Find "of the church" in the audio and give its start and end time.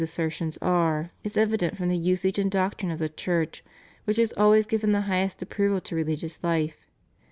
2.91-3.63